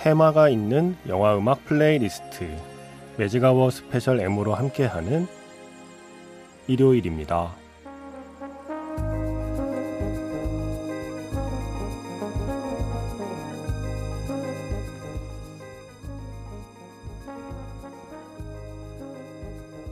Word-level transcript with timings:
테마가 0.00 0.48
있는 0.48 0.96
영화 1.08 1.36
음악 1.36 1.66
플레이리스트 1.66 2.48
매직아워 3.18 3.68
스페셜 3.68 4.18
M으로 4.18 4.54
함께하는 4.54 5.28
일요일입니다. 6.66 7.54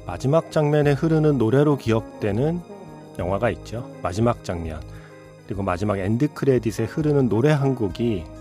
마지막 0.06 0.50
장면에 0.50 0.92
흐르는 0.92 1.36
노래로 1.36 1.76
기억되는 1.76 2.62
영화가 3.18 3.50
있죠. 3.50 3.94
마지막 4.02 4.42
장면. 4.42 4.80
그리고 5.46 5.62
마지막 5.62 5.98
end 5.98 6.32
credit에 6.32 6.86
흐르는 6.86 7.28
노래 7.28 7.50
한 7.50 7.74
곡이 7.74 8.37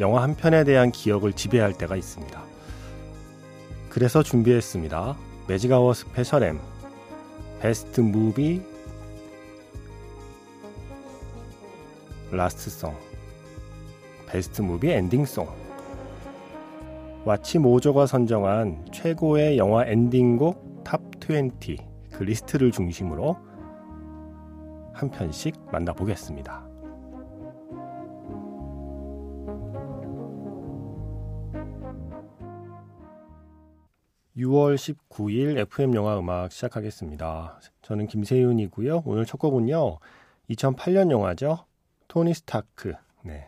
영화 0.00 0.22
한 0.22 0.34
편에 0.34 0.64
대한 0.64 0.92
기억을 0.92 1.32
지배할 1.32 1.72
때가 1.72 1.96
있습니다. 1.96 2.42
그래서 3.88 4.22
준비했습니다. 4.22 5.16
매직아워 5.48 5.94
스페셜 5.94 6.42
M 6.42 6.58
best 7.60 8.00
movie 8.00 8.60
last 12.30 12.68
song 12.68 12.94
best 14.26 14.60
movie 14.60 14.90
ending 14.90 15.48
song 17.24 17.58
WatchMojo가 17.58 18.06
선정한 18.06 18.86
최고의 18.92 19.56
영화 19.56 19.86
엔딩곡 19.86 20.84
top 20.84 21.40
20 21.40 21.78
그 22.12 22.22
리스트를 22.22 22.70
중심으로 22.70 23.36
한 24.92 25.10
편씩 25.10 25.54
만나보겠습니다. 25.72 26.65
6월 34.56 34.76
19일 34.76 35.58
FM 35.58 35.94
영화 35.94 36.18
음악 36.18 36.50
시작하겠습니다. 36.50 37.60
저는 37.82 38.06
김세윤이고요. 38.06 39.02
오늘 39.04 39.26
첫 39.26 39.36
곡은요. 39.36 39.98
2008년 40.48 41.10
영화죠. 41.10 41.66
토니 42.08 42.32
스타크. 42.32 42.94
네. 43.22 43.46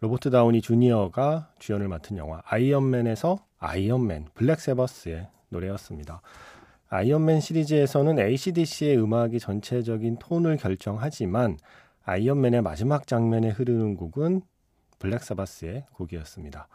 로버트 0.00 0.30
다우니 0.30 0.62
주니어가 0.62 1.52
주연을 1.60 1.86
맡은 1.86 2.16
영화 2.16 2.42
아이언맨에서 2.44 3.38
아이언맨 3.58 4.26
Black 4.34 4.60
Sabbath의 4.60 5.28
노래였습니다. 5.50 6.20
아이언맨 6.88 7.40
시리즈에서는 7.40 8.18
AC/DC의 8.18 8.98
음악이 8.98 9.38
전체적인 9.38 10.18
톤을 10.18 10.56
결정하지만 10.56 11.56
아이언맨의 12.04 12.62
마지막 12.62 13.06
장면에 13.06 13.50
흐르는 13.50 13.96
곡은 13.96 14.42
Black 14.98 15.22
Sabbath의 15.22 15.84
곡이었습니다. 15.94 16.66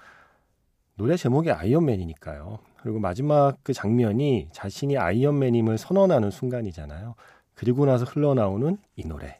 노래 0.96 1.18
제목이 1.18 1.52
아이언맨이니까요. 1.52 2.71
그리고 2.82 3.00
마지막 3.00 3.58
그 3.64 3.74
장면이 3.74 4.50
자신이 4.52 4.98
아이언맨임을 4.98 5.78
선언하는 5.78 6.32
순간이잖아요. 6.32 7.16
그리고 7.54 7.86
나서 7.86 8.06
흘러나오는 8.06 8.78
이 8.96 9.06
노래. 9.06 9.40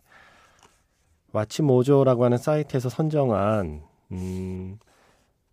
WatchMojo라고 1.32 2.26
하는 2.26 2.38
사이트에서 2.38 2.90
선정한 2.90 3.84
음, 4.12 4.78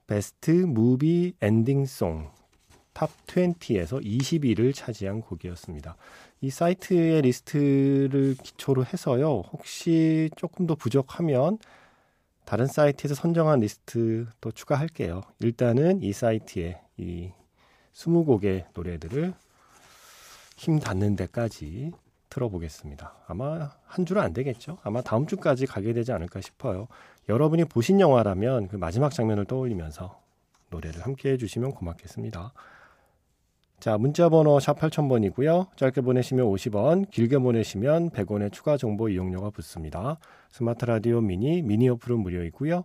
best 0.06 0.50
movie 0.50 1.32
ending 1.41 1.94
song 1.94 2.31
top 2.93 3.10
20에서 3.26 4.05
20위를 4.05 4.75
차지한 4.75 5.20
곡이었습니다. 5.20 5.97
이 6.41 6.50
사이트의 6.50 7.22
리스트를 7.22 8.34
기초로 8.43 8.84
해서요. 8.84 9.44
혹시 9.53 10.31
조금 10.37 10.66
더 10.66 10.75
부족하면 10.75 11.59
다른 12.44 12.66
사이트에서 12.66 13.15
선정한 13.15 13.60
리스트 13.60 14.26
또 14.41 14.50
추가할게요. 14.50 15.22
일단은 15.41 16.03
이 16.03 16.12
사이트에 16.12 16.81
이 16.97 17.31
20곡의 17.98 18.66
노래들을 18.75 19.34
힘 20.56 20.78
닿는 20.78 21.16
데까지 21.16 21.92
틀어보겠습니다. 22.31 23.14
아마 23.26 23.72
한 23.86 24.06
주는 24.06 24.22
안 24.22 24.32
되겠죠? 24.32 24.78
아마 24.82 25.03
다음 25.03 25.26
주까지 25.26 25.66
가게 25.66 25.92
되지 25.92 26.12
않을까 26.12 26.41
싶어요. 26.41 26.87
여러분이 27.28 27.64
보신 27.64 28.00
영화라면 28.00 28.69
그 28.69 28.76
마지막 28.76 29.12
장면을 29.12 29.47
떠올리면서 29.47 30.20
노래를 30.70 31.03
함께 31.03 31.32
해주시면 31.32 31.72
고맙겠습니다. 31.72 32.53
자, 33.81 33.97
문자 33.97 34.28
번호 34.28 34.58
샵 34.60 34.78
8000번이고요. 34.78 35.76
짧게 35.76 36.00
보내시면 36.00 36.47
50원, 36.47 37.10
길게 37.10 37.38
보내시면 37.38 38.10
100원의 38.10 38.53
추가 38.53 38.76
정보 38.76 39.08
이용료가 39.08 39.50
붙습니다. 39.50 40.19
스마트 40.50 40.84
라디오 40.84 41.20
미니, 41.20 41.62
미니 41.62 41.88
어플은 41.88 42.19
무료이고요. 42.19 42.84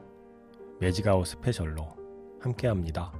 매직아웃 0.81 1.27
스페셜로 1.27 1.87
함께합니다. 2.39 3.13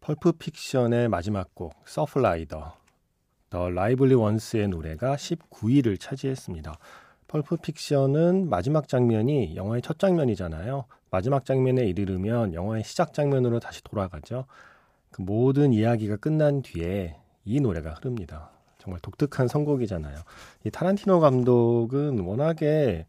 펄프 0.00 0.32
픽션의 0.32 1.08
마지막 1.08 1.54
곡 1.54 1.74
Surf 1.86 2.26
Rider 2.26 2.76
The 3.50 3.70
Lively 3.70 4.16
Ones의 4.16 4.66
노래가 4.66 5.14
19위를 5.14 6.00
차지했습니다. 6.00 6.76
펄프 7.28 7.58
픽션은 7.58 8.50
마지막 8.50 8.88
장면이 8.88 9.54
영화의 9.54 9.80
첫 9.80 10.00
장면이잖아요. 10.00 10.86
마지막 11.08 11.44
장면에 11.44 11.86
이르르면 11.86 12.52
영화의 12.52 12.82
시작 12.82 13.14
장면으로 13.14 13.60
다시 13.60 13.84
돌아가죠. 13.84 14.46
그 15.12 15.22
모든 15.22 15.72
이야기가 15.72 16.16
끝난 16.16 16.60
뒤에 16.60 17.16
이 17.44 17.60
노래가 17.60 17.90
흐릅니다. 17.94 18.50
정말 18.78 19.00
독특한 19.00 19.48
선곡이잖아요. 19.48 20.18
이 20.64 20.70
타란티노 20.70 21.20
감독은 21.20 22.20
워낙에 22.20 23.06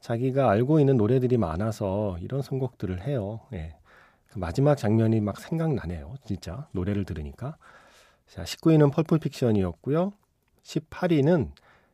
자기가 0.00 0.50
알고 0.50 0.80
있는 0.80 0.96
노래들이 0.96 1.36
많아서 1.36 2.16
이런 2.20 2.40
선곡들을 2.40 3.06
해요. 3.06 3.40
예. 3.52 3.74
그 4.28 4.38
마지막 4.38 4.76
장면이 4.76 5.20
막 5.20 5.38
생각나네요. 5.38 6.14
진짜 6.24 6.68
노래를 6.72 7.04
들으니까. 7.04 7.56
자, 8.26 8.42
19위는 8.44 8.92
펄프 8.92 9.18
픽션이었고요. 9.18 10.12
18위는 10.62 11.50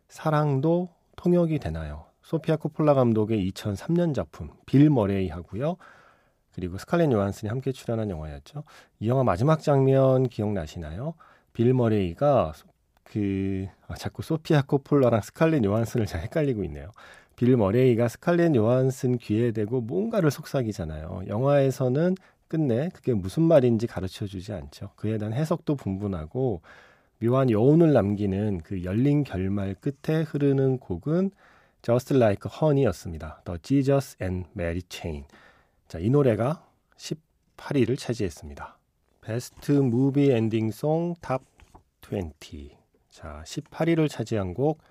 사랑도 0.09 0.89
통역이 1.17 1.59
되나요? 1.61 2.07
소피아 2.23 2.57
코폴라 2.57 2.95
감독의 2.95 3.51
2003년 3.51 4.15
작품 4.15 4.51
빌 4.67 4.91
머레이 4.91 5.29
하고요. 5.29 5.77
그리고 6.55 6.79
스칼렛 6.79 7.11
요한슨이 7.11 7.49
함께 7.49 7.73
출연한 7.73 8.11
영화였죠. 8.11 8.65
이 9.01 9.09
영화 9.09 9.25
마지막 9.25 9.61
장면 9.61 10.29
기억나시나요? 10.29 11.15
빌 11.55 11.73
머레이가 11.73 12.53
그 13.05 13.67
아, 13.87 13.95
자꾸 13.95 14.23
소피아 14.23 14.63
코폴라랑 14.67 15.23
스칼렛 15.23 15.65
요한슨을 15.65 16.05
잘 16.05 16.21
헷갈리고 16.23 16.65
있네요. 16.65 16.91
빌 17.37 17.57
머레이가 17.57 18.09
스칼렛 18.09 18.55
요한슨 18.57 19.19
귀에 19.19 19.53
대고 19.53 19.81
뭔가를 19.81 20.31
속삭이잖아요. 20.31 21.23
영화에서는 21.29 22.17
끝내 22.49 22.91
그게 22.93 23.15
무슨 23.15 23.45
말인지 23.45 23.87
가르쳐 23.87 24.27
주지 24.27 24.53
않죠. 24.53 24.91
그에 24.97 25.17
대한 25.17 25.33
해석도 25.33 25.77
분분하고 25.77 26.61
묘한 27.23 27.51
여운을 27.51 27.93
남기는 27.93 28.61
그 28.65 28.83
열린 28.85 29.23
결말 29.23 29.75
끝에 29.75 30.23
흐르는 30.23 30.79
곡은 30.79 31.31
Just 31.83 32.15
Like 32.15 32.51
Honey였습니다. 32.51 33.43
The 33.45 33.59
Jesus 33.63 34.17
and 34.21 34.49
Mary 34.57 34.83
Chain. 34.89 35.25
자, 35.87 35.99
이 36.01 36.11
노래가 36.11 36.67
18위를 36.97 37.97
차지했습니다. 37.97 38.77
베스트 39.25 39.73
무비 39.73 40.31
엔딩송 40.31 41.15
Top 41.23 41.41
20. 42.03 42.77
자, 43.09 43.43
18위를 43.47 44.07
차지한 44.07 44.53
곡 44.53 44.83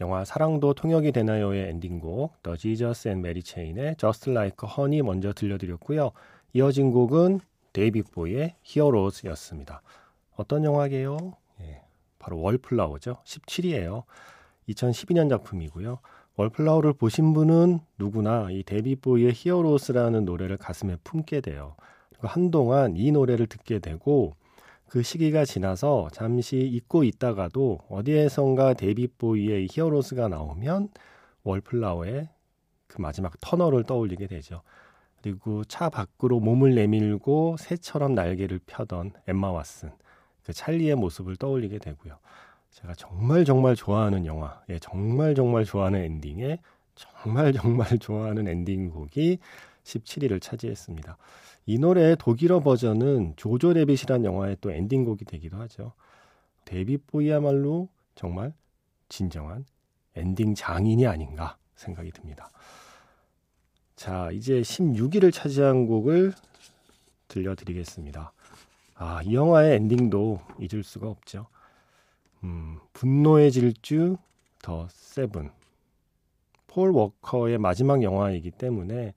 영화 0.00 0.24
사랑도 0.24 0.72
통역이 0.72 1.12
되나요의 1.12 1.68
엔딩곡 1.68 2.42
The 2.42 2.56
Jesus 2.56 3.06
and 3.06 3.18
Mary 3.18 3.42
Chain의 3.44 3.96
Just 3.98 4.30
Like 4.30 4.66
Honey 4.66 5.02
먼저 5.02 5.34
들려드렸고요. 5.34 6.12
이어진 6.54 6.90
곡은 6.90 7.40
데이빗 7.74 8.02
보위의 8.02 8.54
Heroes였습니다. 8.62 9.82
어떤 10.36 10.64
영화게요? 10.64 11.34
예, 11.60 11.82
바로 12.18 12.40
월플라워죠. 12.40 13.18
17위예요. 13.24 14.04
2012년 14.70 15.28
작품이고요. 15.28 15.98
월플라워를 16.36 16.94
보신 16.94 17.34
분은 17.34 17.80
누구나 17.98 18.48
이 18.52 18.62
데이빗 18.62 18.96
보위의 18.96 19.32
Heroes라는 19.34 20.24
노래를 20.24 20.56
가슴에 20.56 20.96
품게 21.04 21.42
돼요. 21.42 21.76
그리고 22.22 22.28
한동안 22.28 22.96
이 22.96 23.10
노래를 23.10 23.48
듣게 23.48 23.80
되고 23.80 24.36
그 24.86 25.02
시기가 25.02 25.44
지나서 25.44 26.08
잠시 26.12 26.58
잊고 26.58 27.02
있다가도 27.02 27.80
어디에선가 27.88 28.74
데이빗 28.74 29.66
보위의 29.68 29.94
Heroes가 29.94 30.28
나오면 30.28 30.90
월플라워의 31.42 32.28
그 32.86 33.00
마지막 33.00 33.32
터널을 33.40 33.82
떠올리게 33.82 34.28
되죠. 34.28 34.62
그리고 35.20 35.64
차 35.64 35.88
밖으로 35.88 36.38
몸을 36.38 36.76
내밀고 36.76 37.56
새처럼 37.58 38.14
날개를 38.14 38.60
펴던 38.66 39.14
엠마 39.26 39.50
왓슨, 39.52 39.92
그 40.44 40.52
찰리의 40.52 40.94
모습을 40.94 41.34
떠올리게 41.34 41.78
되고요. 41.78 42.18
제가 42.70 42.94
정말 42.94 43.44
정말 43.44 43.74
좋아하는 43.74 44.26
영화, 44.26 44.62
예, 44.68 44.78
정말 44.78 45.34
정말 45.34 45.64
좋아하는 45.64 46.04
엔딩에 46.04 46.60
정말 46.94 47.52
정말 47.52 47.88
좋아하는 47.98 48.46
엔딩 48.46 48.90
곡이 48.90 49.38
17위를 49.82 50.40
차지했습니다. 50.40 51.16
이 51.66 51.78
노래의 51.78 52.16
독일어 52.18 52.60
버전은 52.60 53.34
조조 53.36 53.72
래빗이란 53.72 54.24
영화의 54.24 54.56
또 54.60 54.70
엔딩곡이 54.70 55.24
되기도 55.24 55.56
하죠. 55.58 55.92
데이빗 56.64 57.06
보위야말로 57.06 57.88
정말 58.14 58.52
진정한 59.08 59.64
엔딩 60.14 60.54
장인이 60.54 61.06
아닌가 61.06 61.56
생각이 61.74 62.10
듭니다. 62.12 62.50
자, 63.96 64.30
이제 64.32 64.60
16위를 64.60 65.32
차지한 65.32 65.86
곡을 65.86 66.32
들려드리겠습니다. 67.28 68.32
아, 68.94 69.22
이 69.22 69.34
영화의 69.34 69.76
엔딩도 69.76 70.40
잊을 70.58 70.82
수가 70.82 71.08
없죠. 71.08 71.46
음, 72.44 72.78
분노의 72.92 73.52
질주 73.52 74.16
더 74.60 74.86
세븐. 74.90 75.50
폴 76.66 76.90
워커의 76.90 77.58
마지막 77.58 78.02
영화이기 78.02 78.50
때문에 78.52 79.14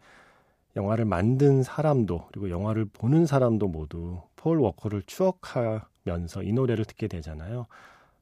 영화를 0.75 1.05
만든 1.05 1.63
사람도 1.63 2.27
그리고 2.31 2.49
영화를 2.49 2.85
보는 2.85 3.25
사람도 3.25 3.67
모두 3.67 4.21
폴 4.35 4.59
워커를 4.59 5.03
추억하면서 5.05 6.43
이 6.43 6.53
노래를 6.53 6.85
듣게 6.85 7.07
되잖아요. 7.07 7.67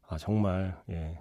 아 0.07 0.17
정말 0.17 0.77
예. 0.89 1.19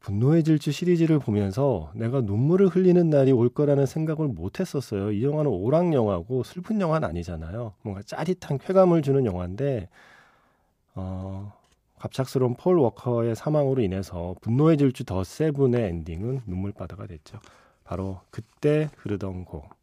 분노의 0.00 0.44
질주 0.44 0.70
시리즈를 0.70 1.18
보면서 1.18 1.90
내가 1.94 2.20
눈물을 2.20 2.68
흘리는 2.68 3.08
날이 3.08 3.32
올 3.32 3.48
거라는 3.48 3.86
생각을 3.86 4.28
못 4.28 4.60
했었어요. 4.60 5.12
이 5.12 5.24
영화는 5.24 5.50
오락 5.50 5.94
영화고 5.94 6.42
슬픈 6.42 6.78
영화는 6.78 7.08
아니잖아요. 7.08 7.72
뭔가 7.80 8.02
짜릿한 8.02 8.58
쾌감을 8.58 9.00
주는 9.00 9.24
영화인데 9.24 9.88
어 10.94 11.54
갑작스러운 11.98 12.54
폴 12.54 12.78
워커의 12.80 13.34
사망으로 13.34 13.80
인해서 13.80 14.34
분노의 14.42 14.76
질주 14.76 15.04
더 15.04 15.24
세븐의 15.24 15.88
엔딩은 15.88 16.42
눈물바다가 16.44 17.06
됐죠. 17.06 17.38
바로 17.84 18.20
그때 18.30 18.90
흐르던 18.98 19.46
곡 19.46 19.73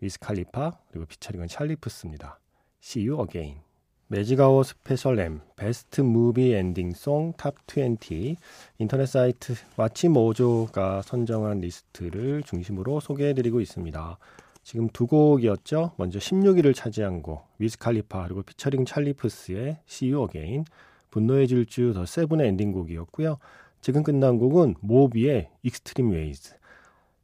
위즈 0.00 0.18
칼리파 0.18 0.78
그리고 0.90 1.06
피처링은 1.06 1.48
찰리 1.48 1.76
푸스입니다. 1.76 2.38
See 2.82 3.08
You 3.08 3.22
Again. 3.22 3.60
매직아워 4.08 4.64
스페셜 4.64 5.20
M 5.20 5.40
베스트 5.54 6.00
무비 6.00 6.52
엔딩 6.52 6.92
송 6.92 7.32
Top 7.36 7.54
20 7.68 8.36
인터넷 8.78 9.06
사이트 9.06 9.54
와치모조가 9.76 11.02
선정한 11.02 11.60
리스트를 11.60 12.42
중심으로 12.42 12.98
소개해드리고 13.00 13.60
있습니다. 13.60 14.18
지금 14.62 14.88
두 14.88 15.06
곡이었죠. 15.06 15.92
먼저 15.96 16.18
16위를 16.18 16.74
차지한 16.74 17.22
곡 17.22 17.46
위즈 17.58 17.78
칼리파 17.78 18.24
그리고 18.24 18.42
피처링 18.42 18.84
찰리 18.84 19.12
푸스의 19.12 19.78
See 19.88 20.12
You 20.12 20.26
Again 20.28 20.64
분노의 21.10 21.46
질주 21.46 21.92
더 21.94 22.04
세븐의 22.04 22.48
엔딩곡이었고요. 22.48 23.38
지금 23.80 24.02
끝난 24.02 24.38
곡은 24.38 24.74
모비의 24.80 25.50
Extreme 25.62 26.10
Ways 26.10 26.54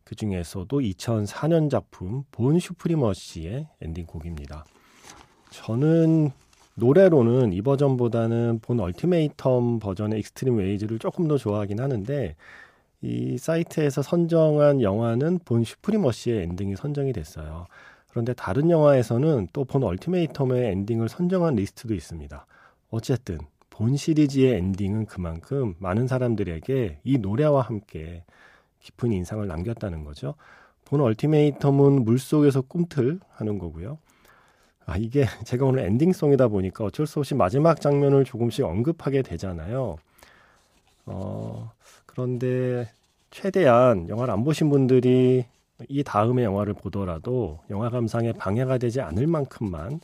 그 0.06 0.14
중에서도 0.14 0.68
2004년 0.68 1.68
작품 1.68 2.22
본 2.30 2.60
슈프리머시의 2.60 3.66
엔딩곡입니다. 3.82 4.64
저는 5.50 6.30
노래로는 6.76 7.52
이 7.52 7.60
버전보다는 7.60 8.60
본 8.62 8.76
얼티메이텀 8.76 9.80
버전의 9.80 10.20
Extreme 10.20 10.58
Ways를 10.58 11.00
조금 11.00 11.26
더 11.26 11.36
좋아하긴 11.36 11.80
하는데 11.80 12.36
이 13.02 13.36
사이트에서 13.36 14.00
선정한 14.00 14.80
영화는 14.80 15.40
본 15.44 15.64
슈프리머시의 15.64 16.42
엔딩이 16.44 16.76
선정이 16.76 17.12
됐어요. 17.12 17.66
그런데 18.08 18.32
다른 18.32 18.70
영화에서는 18.70 19.48
또 19.52 19.64
본 19.64 19.82
얼티메이텀의 19.82 20.70
엔딩을 20.70 21.08
선정한 21.08 21.56
리스트도 21.56 21.94
있습니다. 21.94 22.46
어쨌든 22.90 23.38
본 23.70 23.96
시리즈의 23.96 24.54
엔딩은 24.54 25.06
그만큼 25.06 25.74
많은 25.80 26.06
사람들에게 26.06 27.00
이 27.02 27.18
노래와 27.18 27.62
함께 27.62 28.22
깊은 28.86 29.10
인상을 29.12 29.46
남겼다는 29.46 30.04
거죠. 30.04 30.34
본 30.84 31.00
얼티메이텀은 31.00 32.04
물속에서 32.04 32.62
꿈틀 32.62 33.18
하는 33.30 33.58
거고요. 33.58 33.98
아, 34.84 34.96
이게 34.96 35.26
제가 35.44 35.66
오늘 35.66 35.84
엔딩송이다 35.84 36.48
보니까 36.48 36.84
어쩔 36.84 37.06
수 37.06 37.18
없이 37.18 37.34
마지막 37.34 37.80
장면을 37.80 38.24
조금씩 38.24 38.64
언급하게 38.64 39.22
되잖아요. 39.22 39.96
어, 41.06 41.72
그런데 42.06 42.88
최대한 43.30 44.08
영화를 44.08 44.32
안 44.32 44.44
보신 44.44 44.70
분들이 44.70 45.44
이 45.88 46.04
다음의 46.04 46.44
영화를 46.44 46.74
보더라도 46.74 47.58
영화 47.70 47.90
감상에 47.90 48.32
방해가 48.32 48.78
되지 48.78 49.00
않을 49.00 49.26
만큼만 49.26 50.00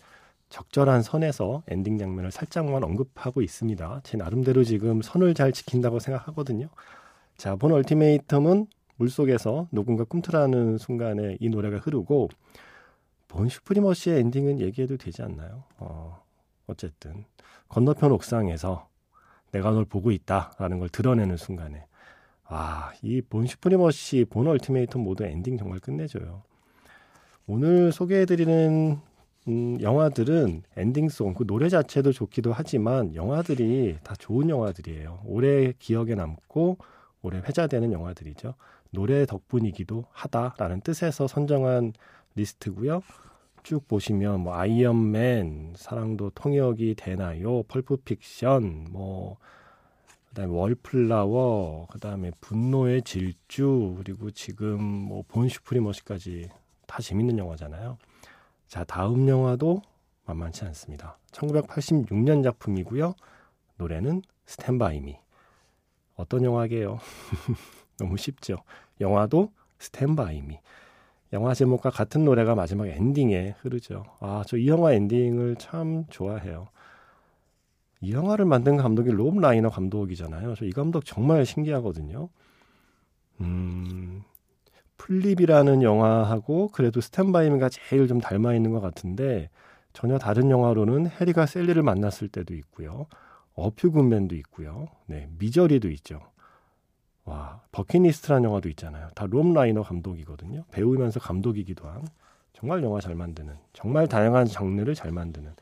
적절한 0.50 1.03
선에서 1.03 1.62
엔딩 1.69 1.96
장면을 1.98 2.31
살짝만 2.31 2.82
언급하고 2.82 3.41
있습니다. 3.41 4.01
제 4.03 4.17
나름대로 4.19 4.65
지금 4.65 5.01
선을 5.01 5.34
잘 5.34 5.53
지킨다고 5.53 5.98
생각하거든요. 5.98 6.69
자, 7.43 7.56
본 7.56 7.72
얼티메이텀은 7.72 8.69
물속에서 8.94 9.67
누군가 9.72 10.05
꿈틀하는 10.05 10.79
순간에 10.79 11.37
이 11.41 11.49
노래가 11.49 11.79
흐르고 11.79 12.29
본 13.27 13.49
슈프리머시의 13.49 14.20
엔딩은 14.20 14.61
얘기해도 14.61 14.96
되지 14.96 15.22
않나요? 15.22 15.65
어, 15.79 16.22
어쨌든 16.69 17.25
건너편 17.69 18.13
옥상에서 18.13 18.89
내가 19.51 19.72
널 19.72 19.84
보고 19.84 20.13
있다라는 20.13 20.79
걸 20.79 20.89
드러내는 20.89 21.37
순간에 21.37 21.84
아, 22.44 22.93
이 23.03 23.20
본 23.22 23.49
슈프리머시 23.49 24.27
본 24.31 24.46
얼티메이텀 24.46 24.99
모두 25.01 25.25
엔딩 25.25 25.58
정말 25.58 25.81
끝내줘요. 25.81 26.44
오늘 27.49 27.91
소개해드리는 27.91 29.01
음, 29.49 29.81
영화들은 29.81 30.63
엔딩송, 30.77 31.34
그 31.34 31.44
노래 31.44 31.69
자체도 31.69 32.13
좋기도 32.13 32.53
하지만 32.53 33.17
영화들이 33.17 33.99
다 34.05 34.15
좋은 34.17 34.49
영화들이에요. 34.49 35.22
오래 35.25 35.72
기억에 35.81 36.15
남고 36.15 36.79
올해 37.22 37.38
회자되는 37.38 37.93
영화들이죠. 37.93 38.55
노래 38.91 39.24
덕분이기도 39.26 40.05
하다라는 40.10 40.81
뜻에서 40.82 41.26
선정한 41.26 41.93
리스트고요. 42.34 43.02
쭉 43.62 43.86
보시면 43.86 44.41
뭐 44.41 44.55
아이언맨, 44.55 45.74
사랑도 45.76 46.31
통역이 46.31 46.96
되나요, 46.96 47.62
펄프 47.64 47.98
픽션, 47.98 48.88
뭐 48.91 49.36
그다음에 50.31 50.52
월플라워, 50.52 51.86
그다음에 51.91 52.32
분노의 52.41 53.02
질주, 53.02 53.94
그리고 53.98 54.31
지금 54.31 54.82
뭐 54.82 55.22
본슈프리머시까지 55.29 56.48
다 56.86 57.00
재밌는 57.00 57.38
영화잖아요. 57.38 57.98
자, 58.67 58.84
다음 58.84 59.29
영화도 59.29 59.82
만만치 60.24 60.64
않습니다. 60.64 61.19
1986년 61.32 62.43
작품이고요. 62.43 63.14
노래는 63.76 64.22
Stand 64.46 64.85
by 64.85 65.01
Me. 65.01 65.19
어떤 66.17 66.45
영화게요? 66.45 66.99
너무 67.99 68.17
쉽죠. 68.17 68.59
영화도 69.01 69.53
Stand 69.79 70.19
by 70.19 70.34
Me. 70.34 70.58
영화 71.33 71.55
제목과 71.55 71.91
같은 71.91 72.25
노래가 72.25 72.55
마지막 72.55 72.89
엔딩에 72.89 73.57
흐르죠. 73.61 74.05
아, 74.21 74.45
저 74.47 74.59
이 74.59 74.69
영화 74.69 74.93
엔딩을 74.95 75.57
참 75.57 76.05
좋아해요. 76.11 76.69
이 78.03 78.13
영화를 78.13 78.45
만든 78.45 78.77
감독이 78.77 79.11
롭 79.11 79.39
라이너 79.41 79.71
감독이잖아요. 79.71 80.55
저 80.57 80.65
이 80.67 80.73
감독 80.73 81.05
정말 81.07 81.47
신기하거든요. 81.47 82.29
음, 83.41 84.23
플립이라는 84.99 85.83
영화하고 85.83 86.69
그래도 86.69 87.01
Stand 87.01 87.32
by 87.32 87.45
Me가 87.45 87.70
제일 87.71 88.09
좀 88.09 88.21
닮아 88.21 88.55
있는 88.55 88.73
것 88.73 88.81
같은데 88.81 89.51
전혀 89.93 90.19
다른 90.19 90.51
영화로는 90.51 91.09
해리가 91.09 91.47
샐리를 91.46 91.82
만났을 91.83 92.29
때도 92.29 92.55
있고요. 92.55 93.07
어 93.55 93.66
퓨 93.66 93.83
굿 93.83 94.00
맨도 94.00 94.34
있고요. 94.37 94.89
네, 95.06 95.29
미저리도 95.39 95.91
있죠. 95.91 96.21
와, 97.25 97.61
버킷리스트라는 97.73 98.44
영화도 98.44 98.69
있잖아요. 98.71 99.09
다 99.15 99.27
롭 99.27 99.53
라이너 99.55 99.82
감독이거든요. 99.82 100.65
배우면서 100.73 101.21
감독이기도 101.21 101.87
한 101.89 102.06
정말 102.53 102.82
영화 102.82 103.01
잘 103.01 103.15
만드는 103.15 103.55
정말 103.73 104.09
다양한 104.09 104.47
장르를 104.47 104.94
잘 104.94 105.13
만드는 105.13 105.55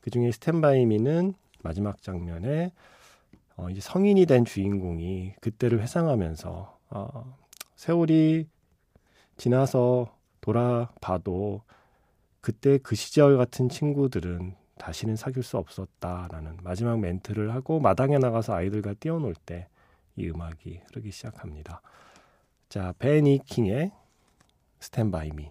그 0.00 0.10
중에 0.10 0.30
Stand 0.32 0.71
by 0.71 0.86
Me는 0.86 1.34
마지막 1.62 2.00
장면에 2.02 2.72
어, 3.56 3.68
이제 3.70 3.80
성인이 3.80 4.24
된 4.26 4.44
주인공이 4.44 5.34
그때를 5.40 5.80
회상하면서 5.82 6.78
어, 6.90 7.36
세월이 7.76 8.46
지나서 9.36 10.14
돌아봐도 10.40 11.62
그때 12.40 12.78
그 12.78 12.94
시절 12.94 13.36
같은 13.36 13.68
친구들은 13.68 14.54
다시는 14.80 15.16
사귈 15.16 15.42
수 15.42 15.58
없었다라는 15.58 16.58
마지막 16.62 16.98
멘트를 16.98 17.54
하고 17.54 17.78
마당에 17.78 18.18
나가서 18.18 18.54
아이들과 18.54 18.94
뛰어놀 18.94 19.34
때 19.34 19.68
이 20.20 20.28
음악이 20.28 20.82
흐르기 20.86 21.10
시작합니다. 21.10 21.80
자, 22.68 22.92
벤 22.98 23.29
이 23.29 23.40
킹의 23.46 23.90
Stand 24.80 25.16
by 25.16 25.30
Me. 25.30 25.50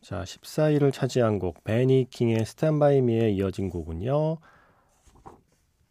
자, 0.00 0.22
14위를 0.22 0.92
차지한 0.92 1.38
곡 1.38 1.62
벤 1.64 1.97
이 1.97 2.08
킹의 2.10 2.44
Stand 2.44 2.84
by 2.84 3.00
Me에 3.02 3.30
이어진 3.30 3.70
곡은요. 3.70 4.38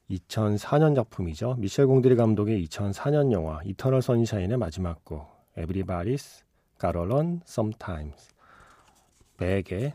2004년 0.10 0.96
작품이죠. 0.96 1.56
미셸 1.56 1.88
공드리 1.88 2.16
감독의 2.16 2.66
2004년 2.68 3.32
영화 3.32 3.62
이터널 3.66 4.02
선샤인의 4.02 4.58
마지막 4.58 5.04
곡 5.04 5.28
Gotta 6.80 7.04
Learn 7.04 7.42
Sometimes 7.46 8.30
벡의 9.38 9.94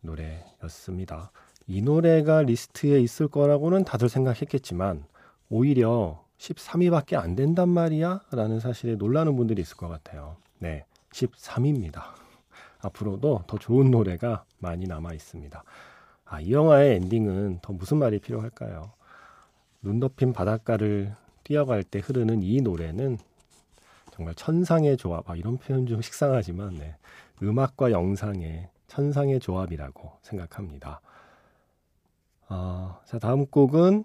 노래였습니다. 0.00 1.30
이 1.66 1.80
노래가 1.80 2.42
리스트에 2.42 3.00
있을 3.00 3.28
거라고는 3.28 3.84
다들 3.84 4.08
생각했겠지만 4.08 5.04
오히려 5.48 6.22
13위밖에 6.38 7.16
안 7.16 7.34
된단 7.34 7.68
말이야 7.68 8.20
라는 8.32 8.60
사실에 8.60 8.96
놀라는 8.96 9.36
분들이 9.36 9.62
있을 9.62 9.76
것 9.76 9.88
같아요. 9.88 10.36
네, 10.58 10.84
13위입니다. 11.10 12.02
앞으로도 12.80 13.44
더 13.46 13.58
좋은 13.58 13.90
노래가 13.90 14.44
많이 14.58 14.86
남아 14.86 15.14
있습니다. 15.14 15.64
아, 16.26 16.40
이 16.40 16.52
영화의 16.52 16.96
엔딩은 16.96 17.60
더 17.62 17.72
무슨 17.72 17.98
말이 17.98 18.18
필요할까요? 18.18 18.92
눈 19.82 20.00
덮인 20.00 20.32
바닷가를 20.32 21.14
뛰어갈 21.44 21.82
때 21.82 22.00
흐르는 22.00 22.42
이 22.42 22.60
노래는 22.60 23.18
정말 24.12 24.34
천상의 24.34 24.96
조합, 24.96 25.28
아, 25.28 25.36
이런 25.36 25.58
표현 25.58 25.86
좀 25.86 26.00
식상하지만, 26.00 26.74
네. 26.74 26.96
음악과 27.42 27.90
영상의 27.90 28.68
천상의 28.86 29.40
조합이라고 29.40 30.12
생각합니다. 30.22 31.00
어, 32.48 33.00
자, 33.06 33.18
다음 33.18 33.46
곡은, 33.46 34.04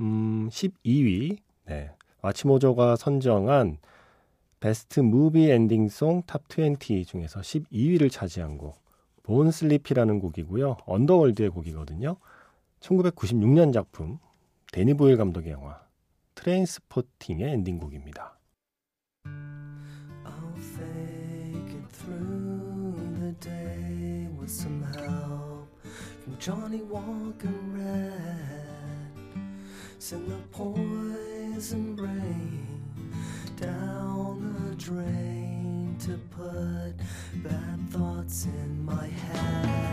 음, 0.00 0.48
12위, 0.50 1.38
네. 1.66 1.90
WatchMojo가 2.22 2.96
선정한 2.96 3.78
best 4.60 5.00
movie 5.00 5.50
ending 5.50 5.93
song 5.93 6.22
top 6.26 6.44
20 6.50 7.06
중에서 7.06 7.40
12위를 7.40 8.10
차지한 8.10 8.56
곡, 8.56 8.82
Born 9.22 9.50
Slippy라는 9.50 10.20
곡이고요. 10.20 10.78
Underworld의 10.86 11.50
곡이거든요. 11.50 12.16
1996년 12.80 13.72
작품, 13.72 14.18
데니 14.72 14.94
보일 14.94 15.16
감독의 15.16 15.52
영화 15.52 15.80
트레인스포팅의 16.34 17.52
엔딩곡입니다. 17.52 18.38
Johnny 26.38 26.82
Walker 26.82 27.48
Red 27.72 28.64
Send 29.98 30.28
the 30.28 30.36
poison 30.52 31.96
rain 31.96 32.82
down 33.56 34.54
the 34.68 34.76
drain 34.76 35.96
to 36.00 36.18
put 36.30 36.94
bad 37.42 37.90
thoughts 37.90 38.46
in 38.46 38.84
my 38.84 39.06
head. 39.06 39.84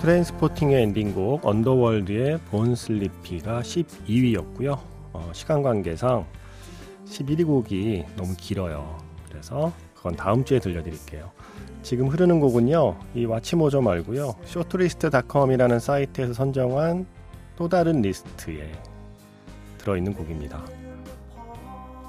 Trainspotting의 0.00 0.82
엔딩곡 0.82 1.46
Underworld의 1.46 2.40
Born 2.50 2.74
Slippy가 2.74 3.62
12위였고요. 3.62 4.76
어, 5.12 5.30
시간 5.32 5.62
관계상 5.62 6.26
11위 7.06 7.46
곡이 7.46 8.06
너무 8.16 8.34
길어요. 8.36 9.01
그래서 9.32 9.72
그건 9.96 10.14
다음 10.14 10.44
주에 10.44 10.58
들려드릴게요. 10.60 11.30
지금 11.82 12.08
흐르는 12.08 12.38
곡은요. 12.38 12.96
이 13.14 13.24
WatchMojo 13.24 13.80
말고요. 13.80 14.36
Shortlist.com이라는 14.44 15.80
사이트에서 15.80 16.34
선정한 16.34 17.06
또 17.56 17.68
다른 17.68 18.02
리스트에 18.02 18.70
들어있는 19.78 20.14
곡입니다. 20.14 20.62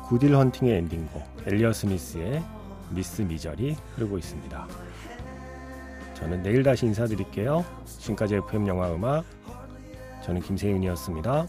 Good 0.06 0.21
Will 0.21 0.36
Hunting의 0.36 0.78
엔딩곡 0.80 1.24
Elliott 1.48 1.72
Smith의 1.72 2.44
Miss 2.90 3.22
Misery 3.22 3.78
흐르고 3.96 4.18
있습니다. 4.18 4.68
저는 6.16 6.44
내일 6.44 6.62
다시 6.62 6.86
인사드릴게요. 6.86 7.66
지금까지 7.86 8.36
FM 8.36 8.68
영화 8.68 8.94
음악 8.94 9.24
저는 10.24 10.42
김세윤이었습니다. 10.42 11.48